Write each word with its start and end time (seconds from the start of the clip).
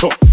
talk. 0.00 0.29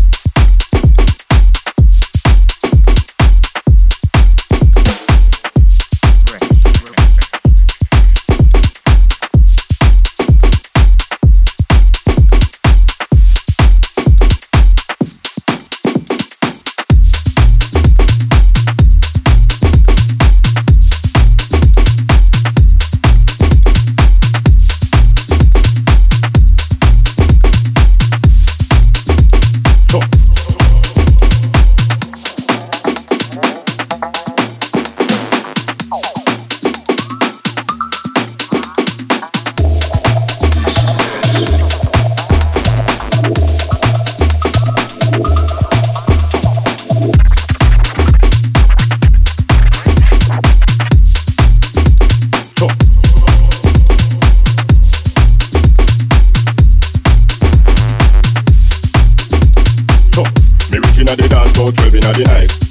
got 62.14 62.26
the. 62.26 62.67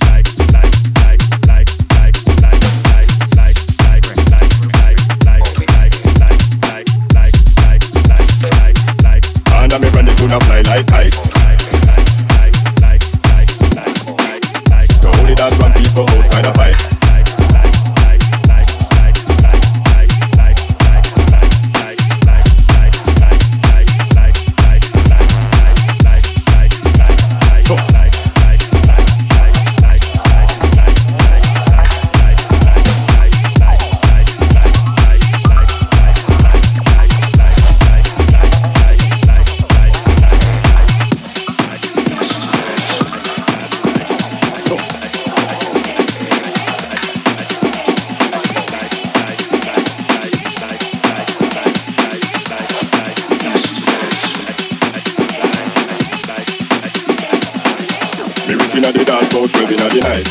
can't 59.19 59.33
go 59.33 59.47
twelve 59.47 59.71
in 59.71 59.77
the 59.77 60.01
night. 60.01 60.29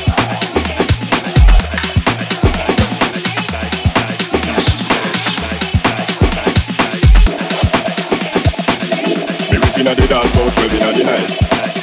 Inna 9.78 9.96
the 9.96 10.08
dance, 10.08 10.32
twelve 10.32 10.74
in 10.74 10.80
the 10.80 11.04
night. 11.04 11.75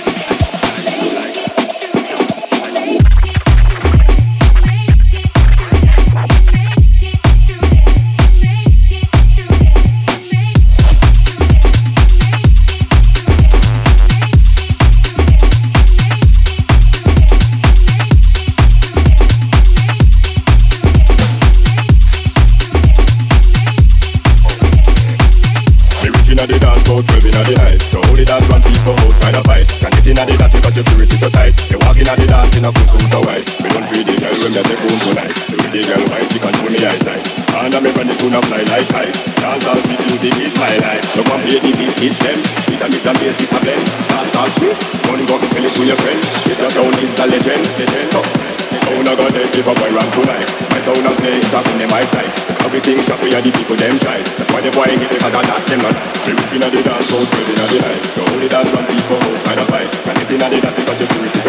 gonna 38.32 38.48
fly 38.48 38.64
like 38.72 38.88
kite. 38.88 39.12
Dance 39.44 39.66
all 39.68 39.76
with 39.76 40.20
the 40.24 40.30
is 40.40 40.56
my 40.56 40.72
life. 40.80 41.04
So 41.12 41.20
come 41.20 41.40
play 41.44 41.60
the 41.60 41.70
beat, 41.76 41.92
it's 42.00 42.16
them. 42.16 42.40
It's 42.72 42.80
a 42.80 42.88
bit 42.88 43.04
of 43.04 43.14
bass, 43.20 43.36
it's 43.44 43.52
a 43.52 43.60
blend. 43.60 43.84
Dance 44.08 44.36
all 44.40 44.48
sweet. 44.56 44.76
Don't 45.04 45.20
go 45.28 45.36
tell 45.36 45.60
it 45.60 45.72
to 45.76 45.82
your 45.84 45.98
friends. 46.00 46.24
It's 46.48 46.64
a 46.64 46.68
sound, 46.72 46.96
it's 46.96 47.20
a 47.20 47.24
legend. 47.28 47.60
legend. 47.76 48.16
Oh. 48.16 48.24
Sound 48.82 49.08
I 49.08 49.14
got 49.14 49.30
there, 49.36 49.48
give 49.52 49.68
a 49.68 49.74
boy 49.76 49.90
round 49.92 50.10
tonight. 50.16 50.48
My 50.72 50.80
sound 50.80 51.04
of 51.04 51.16
play 51.20 51.36
is 51.36 51.52
up 51.52 51.66
in 51.76 51.84
my 51.92 52.04
sight. 52.08 52.32
Everything 52.64 52.98
shot 53.04 53.20
we 53.20 53.36
are 53.36 53.44
the 53.44 53.52
people 53.52 53.76
them 53.76 54.00
try. 54.00 54.16
That's 54.40 54.48
why 54.48 54.64
the 54.64 54.72
boy 54.72 54.88
get 54.88 55.12
it 55.12 55.20
cause 55.20 55.36
I 55.36 55.42
knock 55.44 55.62
them 55.68 55.84
out. 55.84 55.96
We 56.24 56.32
within 56.32 56.64
a 56.64 56.68
the 56.72 56.80
dance, 56.80 57.06
so 57.12 57.20
we 57.20 57.28
within 57.36 57.60
a 57.60 57.64
the 57.68 57.78
night. 57.84 58.00
The 58.16 58.22
only 58.32 58.48
dance 58.48 58.70
from 58.72 58.84
people 58.88 59.20
outside 59.20 59.60
of 59.60 59.68
fight. 59.68 59.88
Can 60.08 60.16
it 60.16 60.30
in 60.32 60.40
a 60.40 60.46
the 60.48 60.58
dance 60.58 60.76
because 60.80 60.98
you 61.04 61.06
do 61.06 61.18
it 61.20 61.41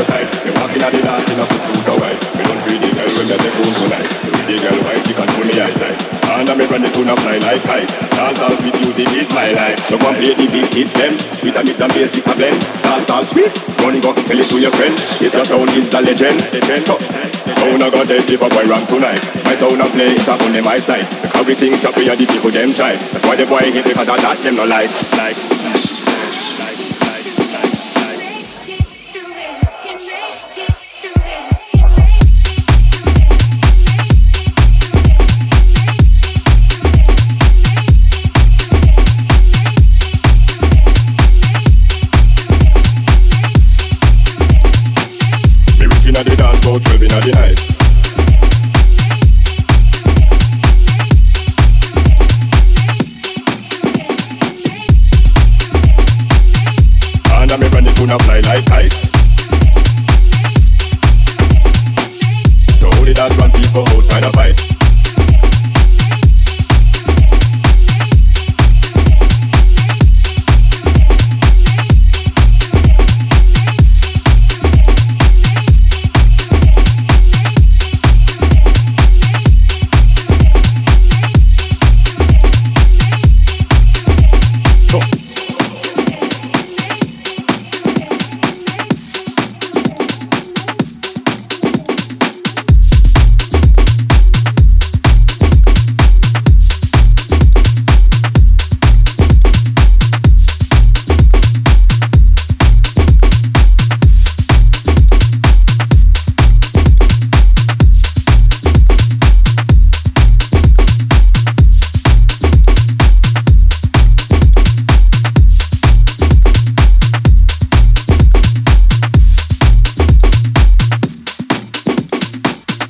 ready 6.74 6.90
to 6.90 7.06
now 7.06 7.16
fly 7.22 7.38
like 7.38 7.62
kite. 7.62 7.88
Dance 8.18 8.42
all 8.42 8.50
with 8.50 8.74
music 8.82 9.06
is 9.14 9.30
my 9.30 9.54
life. 9.54 9.78
So 9.86 9.98
come 10.02 10.16
play 10.18 10.34
the 10.34 10.50
beat, 10.50 10.74
it's 10.74 10.90
them 10.98 11.14
with 11.46 11.54
a 11.54 11.62
mix 11.62 11.78
and 11.78 11.94
basic, 11.94 12.26
it's 12.26 12.34
a 12.34 12.34
blend. 12.34 12.58
Dance 12.82 13.10
all 13.14 13.26
sweet, 13.26 13.54
don't 13.78 14.02
go 14.02 14.10
tell 14.14 14.40
it 14.40 14.48
to 14.50 14.58
your 14.58 14.74
friends. 14.74 14.98
It's 15.22 15.38
your 15.38 15.46
sound 15.46 15.70
it's 15.70 15.94
a 15.94 16.02
legend. 16.02 16.42
legend. 16.50 16.86
Sound 16.90 17.84
a 17.84 17.88
got 17.94 18.08
dead 18.10 18.26
if 18.26 18.42
a 18.42 18.50
boy 18.50 18.66
run 18.66 18.82
tonight. 18.90 19.22
My 19.46 19.54
sound 19.54 19.82
a 19.82 19.86
play 19.94 20.18
is 20.18 20.28
up 20.28 20.42
on 20.42 20.58
my 20.66 20.80
side. 20.80 21.06
Everything 21.38 21.78
chop 21.78 21.96
we 21.96 22.10
are 22.10 22.18
the 22.18 22.26
people 22.26 22.50
them 22.50 22.74
try. 22.74 22.98
That's 23.14 23.26
why 23.28 23.36
the 23.36 23.46
boy 23.46 23.70
hit 23.70 23.86
because 23.86 24.10
of 24.10 24.18
that 24.18 24.38
them 24.42 24.56
no 24.58 24.66
like 24.66 24.90
like. 25.14 25.53